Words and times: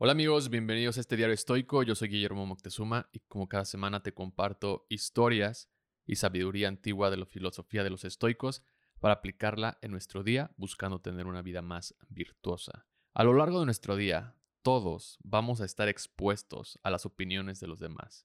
Hola 0.00 0.12
amigos, 0.12 0.48
bienvenidos 0.48 0.96
a 0.96 1.00
este 1.00 1.16
diario 1.16 1.34
estoico. 1.34 1.82
Yo 1.82 1.96
soy 1.96 2.06
Guillermo 2.06 2.46
Moctezuma 2.46 3.08
y 3.12 3.18
como 3.26 3.48
cada 3.48 3.64
semana 3.64 4.00
te 4.00 4.14
comparto 4.14 4.86
historias 4.88 5.68
y 6.06 6.14
sabiduría 6.14 6.68
antigua 6.68 7.10
de 7.10 7.16
la 7.16 7.26
filosofía 7.26 7.82
de 7.82 7.90
los 7.90 8.04
estoicos 8.04 8.62
para 9.00 9.14
aplicarla 9.14 9.76
en 9.82 9.90
nuestro 9.90 10.22
día 10.22 10.52
buscando 10.56 11.00
tener 11.00 11.26
una 11.26 11.42
vida 11.42 11.62
más 11.62 11.96
virtuosa. 12.10 12.86
A 13.12 13.24
lo 13.24 13.32
largo 13.32 13.58
de 13.58 13.64
nuestro 13.64 13.96
día, 13.96 14.36
todos 14.62 15.18
vamos 15.24 15.60
a 15.60 15.64
estar 15.64 15.88
expuestos 15.88 16.78
a 16.84 16.90
las 16.90 17.04
opiniones 17.04 17.58
de 17.58 17.66
los 17.66 17.80
demás. 17.80 18.24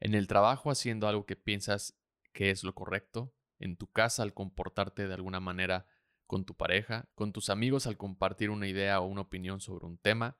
En 0.00 0.14
el 0.14 0.26
trabajo 0.26 0.70
haciendo 0.70 1.08
algo 1.08 1.26
que 1.26 1.36
piensas 1.36 1.94
que 2.32 2.48
es 2.48 2.64
lo 2.64 2.74
correcto, 2.74 3.34
en 3.58 3.76
tu 3.76 3.86
casa 3.86 4.22
al 4.22 4.32
comportarte 4.32 5.06
de 5.06 5.12
alguna 5.12 5.40
manera 5.40 5.84
con 6.26 6.46
tu 6.46 6.54
pareja, 6.54 7.10
con 7.14 7.34
tus 7.34 7.50
amigos 7.50 7.86
al 7.86 7.98
compartir 7.98 8.48
una 8.48 8.66
idea 8.66 8.98
o 9.00 9.04
una 9.04 9.20
opinión 9.20 9.60
sobre 9.60 9.84
un 9.84 9.98
tema, 9.98 10.38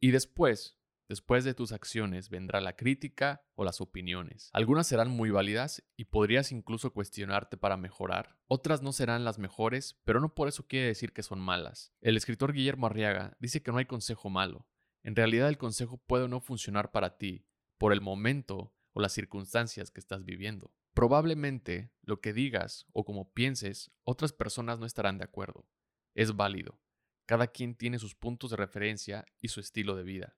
y 0.00 0.12
después, 0.12 0.78
después 1.08 1.44
de 1.44 1.52
tus 1.52 1.72
acciones, 1.72 2.30
vendrá 2.30 2.60
la 2.62 2.74
crítica 2.74 3.44
o 3.54 3.64
las 3.64 3.82
opiniones. 3.82 4.48
Algunas 4.54 4.86
serán 4.86 5.10
muy 5.10 5.30
válidas 5.30 5.82
y 5.96 6.06
podrías 6.06 6.52
incluso 6.52 6.92
cuestionarte 6.92 7.58
para 7.58 7.76
mejorar. 7.76 8.38
Otras 8.46 8.80
no 8.80 8.92
serán 8.92 9.24
las 9.24 9.38
mejores, 9.38 10.00
pero 10.04 10.20
no 10.20 10.34
por 10.34 10.48
eso 10.48 10.66
quiere 10.66 10.86
decir 10.86 11.12
que 11.12 11.22
son 11.22 11.38
malas. 11.38 11.92
El 12.00 12.16
escritor 12.16 12.54
Guillermo 12.54 12.86
Arriaga 12.86 13.36
dice 13.40 13.62
que 13.62 13.72
no 13.72 13.78
hay 13.78 13.84
consejo 13.84 14.30
malo. 14.30 14.66
En 15.02 15.14
realidad 15.16 15.48
el 15.48 15.58
consejo 15.58 15.98
puede 15.98 16.28
no 16.28 16.40
funcionar 16.40 16.92
para 16.92 17.18
ti, 17.18 17.46
por 17.76 17.92
el 17.92 18.00
momento 18.00 18.74
o 18.92 19.00
las 19.00 19.12
circunstancias 19.12 19.90
que 19.90 20.00
estás 20.00 20.24
viviendo. 20.24 20.74
Probablemente 20.94 21.92
lo 22.02 22.20
que 22.20 22.32
digas 22.32 22.86
o 22.92 23.04
como 23.04 23.32
pienses, 23.32 23.90
otras 24.02 24.32
personas 24.32 24.78
no 24.78 24.86
estarán 24.86 25.18
de 25.18 25.24
acuerdo. 25.24 25.68
Es 26.14 26.36
válido. 26.36 26.80
Cada 27.30 27.46
quien 27.46 27.76
tiene 27.76 28.00
sus 28.00 28.16
puntos 28.16 28.50
de 28.50 28.56
referencia 28.56 29.24
y 29.40 29.46
su 29.46 29.60
estilo 29.60 29.94
de 29.94 30.02
vida. 30.02 30.36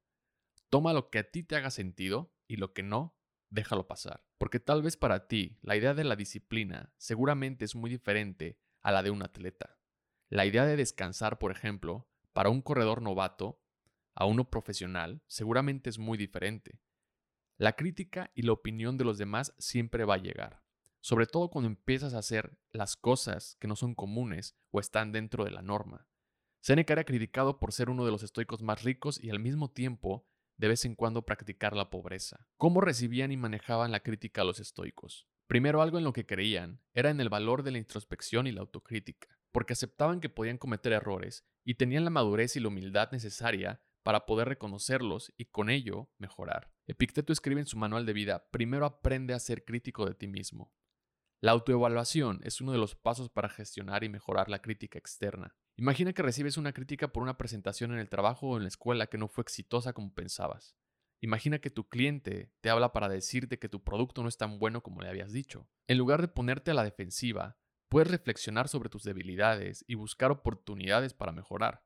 Toma 0.68 0.92
lo 0.92 1.08
que 1.08 1.20
a 1.20 1.30
ti 1.30 1.42
te 1.42 1.56
haga 1.56 1.70
sentido 1.70 2.34
y 2.46 2.56
lo 2.56 2.74
que 2.74 2.82
no, 2.82 3.16
déjalo 3.48 3.86
pasar. 3.86 4.26
Porque 4.36 4.60
tal 4.60 4.82
vez 4.82 4.98
para 4.98 5.26
ti 5.26 5.56
la 5.62 5.74
idea 5.74 5.94
de 5.94 6.04
la 6.04 6.16
disciplina 6.16 6.92
seguramente 6.98 7.64
es 7.64 7.74
muy 7.74 7.88
diferente 7.88 8.58
a 8.82 8.92
la 8.92 9.02
de 9.02 9.10
un 9.10 9.22
atleta. 9.22 9.78
La 10.28 10.44
idea 10.44 10.66
de 10.66 10.76
descansar, 10.76 11.38
por 11.38 11.50
ejemplo, 11.50 12.10
para 12.34 12.50
un 12.50 12.60
corredor 12.60 13.00
novato 13.00 13.64
a 14.14 14.26
uno 14.26 14.50
profesional 14.50 15.22
seguramente 15.26 15.88
es 15.88 15.98
muy 15.98 16.18
diferente. 16.18 16.82
La 17.56 17.72
crítica 17.72 18.30
y 18.34 18.42
la 18.42 18.52
opinión 18.52 18.98
de 18.98 19.04
los 19.04 19.16
demás 19.16 19.54
siempre 19.56 20.04
va 20.04 20.16
a 20.16 20.22
llegar, 20.22 20.62
sobre 21.00 21.24
todo 21.24 21.48
cuando 21.48 21.68
empiezas 21.70 22.12
a 22.12 22.18
hacer 22.18 22.58
las 22.70 22.96
cosas 22.96 23.56
que 23.60 23.66
no 23.66 23.76
son 23.76 23.94
comunes 23.94 24.58
o 24.70 24.78
están 24.78 25.10
dentro 25.10 25.46
de 25.46 25.52
la 25.52 25.62
norma. 25.62 26.06
Seneca 26.62 26.92
era 26.92 27.02
criticado 27.02 27.58
por 27.58 27.72
ser 27.72 27.90
uno 27.90 28.04
de 28.04 28.12
los 28.12 28.22
estoicos 28.22 28.62
más 28.62 28.84
ricos 28.84 29.18
y 29.20 29.30
al 29.30 29.40
mismo 29.40 29.72
tiempo 29.72 30.28
de 30.56 30.68
vez 30.68 30.84
en 30.84 30.94
cuando 30.94 31.26
practicar 31.26 31.74
la 31.74 31.90
pobreza. 31.90 32.46
¿Cómo 32.56 32.80
recibían 32.80 33.32
y 33.32 33.36
manejaban 33.36 33.90
la 33.90 33.98
crítica 33.98 34.42
a 34.42 34.44
los 34.44 34.60
estoicos? 34.60 35.26
Primero 35.48 35.82
algo 35.82 35.98
en 35.98 36.04
lo 36.04 36.12
que 36.12 36.24
creían 36.24 36.80
era 36.94 37.10
en 37.10 37.20
el 37.20 37.30
valor 37.30 37.64
de 37.64 37.72
la 37.72 37.78
introspección 37.78 38.46
y 38.46 38.52
la 38.52 38.60
autocrítica, 38.60 39.40
porque 39.50 39.72
aceptaban 39.72 40.20
que 40.20 40.28
podían 40.28 40.56
cometer 40.56 40.92
errores 40.92 41.44
y 41.64 41.74
tenían 41.74 42.04
la 42.04 42.10
madurez 42.10 42.54
y 42.54 42.60
la 42.60 42.68
humildad 42.68 43.10
necesaria 43.10 43.82
para 44.04 44.24
poder 44.24 44.46
reconocerlos 44.46 45.32
y 45.36 45.46
con 45.46 45.68
ello 45.68 46.12
mejorar. 46.18 46.70
Epicteto 46.86 47.32
escribe 47.32 47.60
en 47.60 47.66
su 47.66 47.76
manual 47.76 48.06
de 48.06 48.12
vida, 48.12 48.48
primero 48.52 48.86
aprende 48.86 49.34
a 49.34 49.40
ser 49.40 49.64
crítico 49.64 50.06
de 50.06 50.14
ti 50.14 50.28
mismo. 50.28 50.72
La 51.40 51.50
autoevaluación 51.50 52.38
es 52.44 52.60
uno 52.60 52.70
de 52.70 52.78
los 52.78 52.94
pasos 52.94 53.30
para 53.30 53.48
gestionar 53.48 54.04
y 54.04 54.08
mejorar 54.08 54.48
la 54.48 54.62
crítica 54.62 54.96
externa. 54.96 55.56
Imagina 55.76 56.12
que 56.12 56.22
recibes 56.22 56.56
una 56.56 56.72
crítica 56.72 57.08
por 57.08 57.22
una 57.22 57.38
presentación 57.38 57.92
en 57.92 57.98
el 57.98 58.08
trabajo 58.08 58.48
o 58.48 58.56
en 58.56 58.62
la 58.62 58.68
escuela 58.68 59.06
que 59.06 59.18
no 59.18 59.28
fue 59.28 59.42
exitosa 59.42 59.92
como 59.92 60.14
pensabas. 60.14 60.76
Imagina 61.20 61.60
que 61.60 61.70
tu 61.70 61.88
cliente 61.88 62.52
te 62.60 62.68
habla 62.68 62.92
para 62.92 63.08
decirte 63.08 63.58
que 63.58 63.68
tu 63.68 63.82
producto 63.82 64.22
no 64.22 64.28
es 64.28 64.36
tan 64.36 64.58
bueno 64.58 64.82
como 64.82 65.00
le 65.00 65.08
habías 65.08 65.32
dicho. 65.32 65.68
En 65.86 65.98
lugar 65.98 66.20
de 66.20 66.28
ponerte 66.28 66.72
a 66.72 66.74
la 66.74 66.84
defensiva, 66.84 67.58
puedes 67.88 68.10
reflexionar 68.10 68.68
sobre 68.68 68.88
tus 68.88 69.04
debilidades 69.04 69.84
y 69.86 69.94
buscar 69.94 70.30
oportunidades 70.30 71.14
para 71.14 71.32
mejorar. 71.32 71.84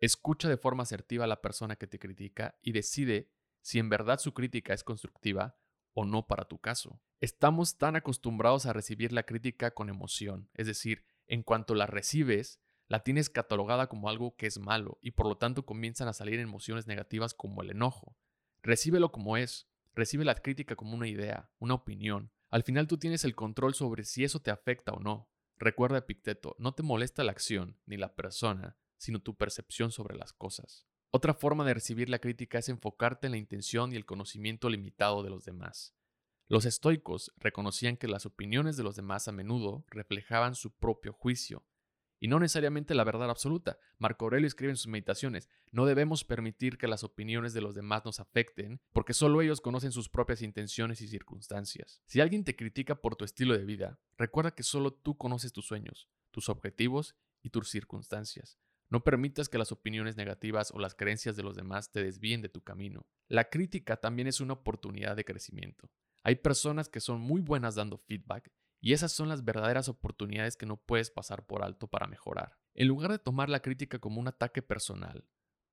Escucha 0.00 0.48
de 0.48 0.56
forma 0.56 0.82
asertiva 0.82 1.24
a 1.24 1.28
la 1.28 1.40
persona 1.40 1.76
que 1.76 1.86
te 1.86 1.98
critica 1.98 2.58
y 2.60 2.72
decide 2.72 3.30
si 3.60 3.78
en 3.78 3.88
verdad 3.88 4.18
su 4.18 4.34
crítica 4.34 4.74
es 4.74 4.82
constructiva 4.82 5.56
o 5.94 6.04
no 6.04 6.26
para 6.26 6.46
tu 6.46 6.58
caso. 6.58 7.00
Estamos 7.20 7.78
tan 7.78 7.96
acostumbrados 7.96 8.66
a 8.66 8.72
recibir 8.72 9.12
la 9.12 9.22
crítica 9.22 9.70
con 9.70 9.88
emoción, 9.88 10.50
es 10.54 10.66
decir, 10.66 11.04
en 11.28 11.44
cuanto 11.44 11.74
la 11.74 11.86
recibes, 11.86 12.60
la 12.92 13.02
tienes 13.02 13.30
catalogada 13.30 13.86
como 13.86 14.10
algo 14.10 14.36
que 14.36 14.46
es 14.46 14.58
malo 14.58 14.98
y 15.00 15.12
por 15.12 15.26
lo 15.26 15.38
tanto 15.38 15.64
comienzan 15.64 16.08
a 16.08 16.12
salir 16.12 16.38
emociones 16.38 16.86
negativas 16.86 17.32
como 17.32 17.62
el 17.62 17.70
enojo. 17.70 18.18
Recíbelo 18.62 19.10
como 19.10 19.38
es, 19.38 19.66
recibe 19.94 20.26
la 20.26 20.34
crítica 20.34 20.76
como 20.76 20.94
una 20.94 21.08
idea, 21.08 21.50
una 21.58 21.72
opinión. 21.72 22.32
Al 22.50 22.64
final 22.64 22.88
tú 22.88 22.98
tienes 22.98 23.24
el 23.24 23.34
control 23.34 23.72
sobre 23.72 24.04
si 24.04 24.24
eso 24.24 24.40
te 24.40 24.50
afecta 24.50 24.92
o 24.92 25.00
no. 25.00 25.30
Recuerda 25.56 25.96
Epicteto, 25.96 26.54
no 26.58 26.74
te 26.74 26.82
molesta 26.82 27.24
la 27.24 27.32
acción 27.32 27.78
ni 27.86 27.96
la 27.96 28.14
persona, 28.14 28.76
sino 28.98 29.22
tu 29.22 29.38
percepción 29.38 29.90
sobre 29.90 30.14
las 30.14 30.34
cosas. 30.34 30.86
Otra 31.10 31.32
forma 31.32 31.64
de 31.64 31.72
recibir 31.72 32.10
la 32.10 32.18
crítica 32.18 32.58
es 32.58 32.68
enfocarte 32.68 33.26
en 33.26 33.30
la 33.30 33.38
intención 33.38 33.94
y 33.94 33.96
el 33.96 34.04
conocimiento 34.04 34.68
limitado 34.68 35.22
de 35.22 35.30
los 35.30 35.46
demás. 35.46 35.94
Los 36.46 36.66
estoicos 36.66 37.32
reconocían 37.38 37.96
que 37.96 38.06
las 38.06 38.26
opiniones 38.26 38.76
de 38.76 38.82
los 38.82 38.96
demás 38.96 39.28
a 39.28 39.32
menudo 39.32 39.86
reflejaban 39.88 40.54
su 40.54 40.72
propio 40.72 41.14
juicio, 41.14 41.64
y 42.22 42.28
no 42.28 42.38
necesariamente 42.38 42.94
la 42.94 43.02
verdad 43.02 43.28
absoluta. 43.28 43.80
Marco 43.98 44.26
Aurelio 44.26 44.46
escribe 44.46 44.70
en 44.70 44.76
sus 44.76 44.86
meditaciones, 44.86 45.48
no 45.72 45.86
debemos 45.86 46.22
permitir 46.22 46.78
que 46.78 46.86
las 46.86 47.02
opiniones 47.02 47.52
de 47.52 47.60
los 47.60 47.74
demás 47.74 48.04
nos 48.04 48.20
afecten, 48.20 48.80
porque 48.92 49.12
solo 49.12 49.42
ellos 49.42 49.60
conocen 49.60 49.90
sus 49.90 50.08
propias 50.08 50.40
intenciones 50.40 51.00
y 51.00 51.08
circunstancias. 51.08 52.00
Si 52.06 52.20
alguien 52.20 52.44
te 52.44 52.54
critica 52.54 52.94
por 52.94 53.16
tu 53.16 53.24
estilo 53.24 53.58
de 53.58 53.64
vida, 53.64 53.98
recuerda 54.16 54.54
que 54.54 54.62
solo 54.62 54.92
tú 54.92 55.18
conoces 55.18 55.52
tus 55.52 55.66
sueños, 55.66 56.08
tus 56.30 56.48
objetivos 56.48 57.16
y 57.42 57.50
tus 57.50 57.68
circunstancias. 57.68 58.56
No 58.88 59.02
permitas 59.02 59.48
que 59.48 59.58
las 59.58 59.72
opiniones 59.72 60.16
negativas 60.16 60.70
o 60.72 60.78
las 60.78 60.94
creencias 60.94 61.34
de 61.34 61.42
los 61.42 61.56
demás 61.56 61.90
te 61.90 62.04
desvíen 62.04 62.40
de 62.40 62.48
tu 62.48 62.60
camino. 62.60 63.04
La 63.26 63.50
crítica 63.50 63.96
también 63.96 64.28
es 64.28 64.40
una 64.40 64.52
oportunidad 64.52 65.16
de 65.16 65.24
crecimiento. 65.24 65.90
Hay 66.22 66.36
personas 66.36 66.88
que 66.88 67.00
son 67.00 67.20
muy 67.20 67.40
buenas 67.40 67.74
dando 67.74 67.98
feedback 67.98 68.52
y 68.84 68.94
esas 68.94 69.12
son 69.12 69.28
las 69.28 69.44
verdaderas 69.44 69.88
oportunidades 69.88 70.56
que 70.56 70.66
no 70.66 70.76
puedes 70.76 71.12
pasar 71.12 71.46
por 71.46 71.62
alto 71.62 71.86
para 71.86 72.08
mejorar. 72.08 72.58
En 72.74 72.88
lugar 72.88 73.12
de 73.12 73.20
tomar 73.20 73.48
la 73.48 73.62
crítica 73.62 74.00
como 74.00 74.20
un 74.20 74.26
ataque 74.26 74.60
personal, 74.60 75.24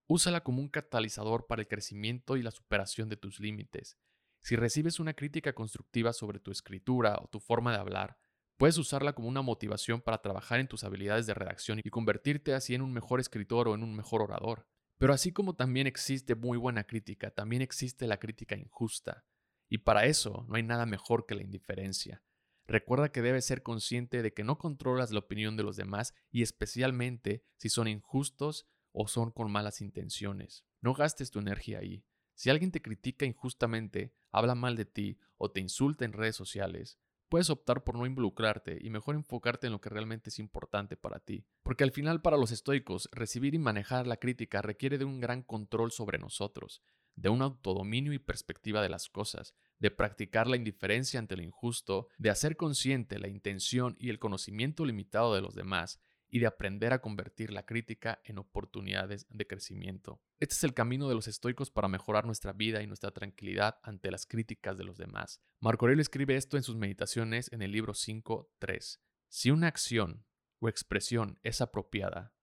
úsala 0.08 0.44
como 0.44 0.62
un 0.62 0.70
catalizador 0.70 1.48
para 1.48 1.64
el 1.64 1.68
crecimiento 1.68 2.38
y 2.38 2.44
la 2.44 2.52
superación 2.52 3.10
de 3.10 3.18
tus 3.18 3.40
límites. 3.40 3.98
Si 4.42 4.56
recibes 4.56 5.00
una 5.00 5.16
crítica 5.16 5.54
constructiva 5.54 6.14
sobre 6.14 6.40
tu 6.40 6.52
escritura 6.52 7.18
o 7.20 7.28
tu 7.28 7.40
forma 7.40 7.72
de 7.72 7.80
hablar, 7.80 8.20
puedes 8.58 8.78
usarla 8.78 9.14
como 9.14 9.28
una 9.28 9.42
motivación 9.42 10.02
para 10.02 10.22
trabajar 10.22 10.60
en 10.60 10.68
tus 10.68 10.84
habilidades 10.84 11.26
de 11.26 11.34
redacción 11.34 11.80
y 11.84 11.90
convertirte 11.90 12.54
así 12.54 12.76
en 12.76 12.84
un 12.84 12.94
mejor 12.94 13.20
escritor 13.20 13.70
o 13.70 13.74
en 13.74 13.82
un 13.82 13.96
mejor 13.96 14.22
orador. 14.22 14.68
Pero 15.00 15.14
así 15.14 15.32
como 15.32 15.56
también 15.56 15.88
existe 15.88 16.36
muy 16.36 16.60
buena 16.60 16.84
crítica, 16.84 17.32
también 17.32 17.64
existe 17.64 18.06
la 18.06 18.20
crítica 18.20 18.56
injusta. 18.56 19.26
Y 19.68 19.80
para 19.80 20.06
eso 20.06 20.46
no 20.48 20.58
hay 20.58 20.64
nada 20.64 20.86
mejor 20.86 21.26
que 21.26 21.34
la 21.34 21.42
indiferencia. 21.42 22.22
Recuerda 22.70 23.12
que 23.12 23.24
debes 23.24 23.46
ser 23.46 23.64
consciente 23.64 24.22
de 24.22 24.32
que 24.32 24.44
no 24.44 24.60
controlas 24.60 25.10
la 25.10 25.18
opinión 25.18 25.58
de 25.58 25.64
los 25.64 25.76
demás 25.76 26.14
y 26.30 26.44
especialmente 26.44 27.44
si 27.58 27.68
son 27.68 27.88
injustos 27.88 28.68
o 28.92 29.08
son 29.08 29.32
con 29.32 29.52
malas 29.52 29.82
intenciones. 29.82 30.68
No 30.80 30.94
gastes 30.94 31.32
tu 31.32 31.40
energía 31.40 31.80
ahí. 31.80 32.06
Si 32.36 32.52
alguien 32.52 32.72
te 32.72 32.84
critica 32.84 33.26
injustamente, 33.26 34.14
habla 34.32 34.54
mal 34.54 34.76
de 34.76 34.86
ti 34.86 35.18
o 35.38 35.50
te 35.50 35.60
insulta 35.60 36.06
en 36.06 36.14
redes 36.14 36.36
sociales, 36.36 37.00
puedes 37.28 37.50
optar 37.50 37.84
por 37.84 37.96
no 37.96 38.06
involucrarte 38.06 38.78
y 38.80 38.92
mejor 38.92 39.16
enfocarte 39.16 39.66
en 39.66 39.74
lo 39.74 39.82
que 39.82 39.90
realmente 39.90 40.30
es 40.30 40.38
importante 40.38 40.96
para 40.96 41.20
ti. 41.20 41.48
Porque 41.64 41.84
al 41.84 41.92
final 41.92 42.22
para 42.22 42.38
los 42.38 42.52
estoicos, 42.52 43.10
recibir 43.12 43.56
y 43.56 43.60
manejar 43.60 44.06
la 44.06 44.18
crítica 44.18 44.62
requiere 44.62 45.00
de 45.00 45.06
un 45.06 45.20
gran 45.20 45.42
control 45.42 45.92
sobre 45.92 46.20
nosotros, 46.20 46.84
de 47.16 47.30
un 47.30 47.42
autodominio 47.42 48.14
y 48.14 48.20
perspectiva 48.20 48.84
de 48.84 48.90
las 48.90 49.10
cosas, 49.10 49.56
de 49.80 49.92
practicar 49.92 50.48
la 50.48 50.58
indiferencia 50.58 51.20
ante 51.20 51.36
lo 51.36 51.44
injusto, 51.44 52.08
de 52.18 52.30
hacer 52.30 52.58
consciente 52.58 53.20
la 53.20 53.28
intención 53.28 53.96
y 54.00 54.10
el 54.10 54.20
conocimiento 54.20 54.86
limitado 54.86 55.34
de 55.34 55.42
los 55.42 55.56
demás, 55.56 56.00
y 56.30 56.40
de 56.40 56.48
aprender 56.48 56.94
a 56.94 57.02
convertir 57.02 57.52
la 57.52 57.66
crítica 57.66 58.22
en 58.24 58.38
oportunidades 58.38 59.26
de 59.30 59.48
crecimiento. 59.48 60.22
Este 60.40 60.54
es 60.54 60.64
el 60.64 60.74
camino 60.74 61.10
de 61.10 61.16
los 61.16 61.28
estoicos 61.28 61.72
para 61.72 61.88
mejorar 61.88 62.26
nuestra 62.26 62.54
vida 62.54 62.82
y 62.82 62.88
nuestra 62.88 63.12
tranquilidad 63.12 63.80
ante 63.84 64.12
las 64.12 64.26
críticas 64.26 64.78
de 64.78 64.84
los 64.84 64.98
demás. 64.98 65.42
Marco 65.60 65.86
Aurelio 65.86 66.02
escribe 66.02 66.36
esto 66.36 66.58
en 66.58 66.64
sus 66.64 66.76
meditaciones 66.76 67.52
en 67.52 67.62
el 67.62 67.72
libro 67.72 67.94
5.3. 67.94 69.00
Si 69.28 69.52
una 69.52 69.68
acción 69.68 70.26
o 70.60 70.70
expresión 70.70 71.40
es 71.44 71.62
apropiada, 71.62 72.34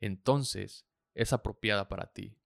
entonces 0.00 0.86
es 1.14 1.32
apropiada 1.32 1.88
para 1.88 2.12
ti. 2.12 2.38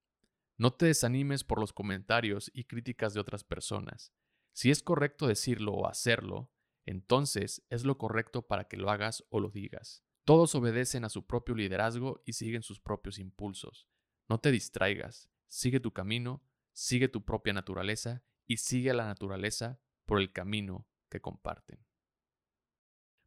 No 0.57 0.73
te 0.73 0.87
desanimes 0.87 1.45
por 1.45 1.59
los 1.59 1.73
comentarios 1.73 2.51
y 2.53 2.65
críticas 2.65 3.15
de 3.15 3.21
otras 3.21 3.45
personas. 3.45 4.13
Si 4.53 4.71
es 4.71 4.83
correcto 4.83 5.27
decirlo 5.27 5.73
o 5.73 5.87
hacerlo, 5.87 6.51
entonces 6.87 7.65
es 7.71 7.85
lo 7.85 7.99
correcto 7.99 8.43
para 8.43 8.65
que 8.65 8.77
lo 8.77 8.91
hagas 8.91 9.25
o 9.31 9.41
lo 9.41 9.51
digas. 9.51 10.05
Todos 10.25 10.55
obedecen 10.55 11.05
a 11.05 11.09
su 11.09 11.27
propio 11.27 11.55
liderazgo 11.55 12.23
y 12.25 12.35
siguen 12.35 12.63
sus 12.63 12.81
propios 12.81 13.19
impulsos. 13.19 13.89
No 14.29 14.39
te 14.39 14.51
distraigas. 14.51 15.31
sigue 15.49 15.81
tu 15.81 15.93
camino, 15.93 16.45
sigue 16.73 17.09
tu 17.09 17.25
propia 17.25 17.53
naturaleza 17.53 18.23
y 18.47 18.59
sigue 18.59 18.91
a 18.91 18.95
la 18.95 19.07
naturaleza 19.07 19.81
por 20.07 20.21
el 20.21 20.33
camino 20.33 20.87
que 21.09 21.21
comparten. 21.21 21.85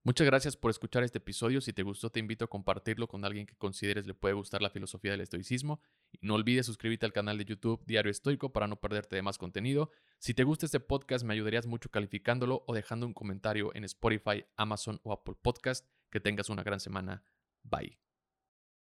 Muchas 0.05 0.27
gracias 0.27 0.57
por 0.57 0.69
escuchar 0.69 1.03
este 1.03 1.19
episodio. 1.19 1.61
Si 1.61 1.71
te 1.71 1.81
gustó, 1.81 2.09
te 2.09 2.19
invito 2.19 2.43
a 2.43 2.49
compartirlo 2.49 3.07
con 3.07 3.23
alguien 3.23 3.45
que 3.45 3.55
consideres 3.55 4.05
le 4.05 4.13
puede 4.13 4.33
gustar 4.33 4.61
la 4.61 4.69
filosofía 4.69 5.11
del 5.11 5.21
estoicismo. 5.21 5.79
Y 6.11 6.19
no 6.21 6.33
olvides 6.33 6.65
suscribirte 6.65 7.05
al 7.05 7.13
canal 7.13 7.37
de 7.37 7.45
YouTube 7.45 7.81
Diario 7.85 8.11
Estoico 8.11 8.51
para 8.51 8.67
no 8.67 8.81
perderte 8.81 9.15
de 9.15 9.21
más 9.21 9.37
contenido. 9.37 9.91
Si 10.19 10.33
te 10.33 10.43
gusta 10.43 10.65
este 10.65 10.81
podcast, 10.81 11.23
me 11.23 11.33
ayudarías 11.33 11.67
mucho 11.67 11.89
calificándolo 11.89 12.65
o 12.67 12.73
dejando 12.73 13.05
un 13.05 13.13
comentario 13.13 13.73
en 13.75 13.85
Spotify, 13.85 14.43
Amazon 14.57 14.99
o 15.03 15.13
Apple 15.13 15.35
Podcast. 15.41 15.87
Que 16.09 16.19
tengas 16.19 16.49
una 16.49 16.63
gran 16.63 16.81
semana. 16.81 17.23
Bye. 17.63 18.02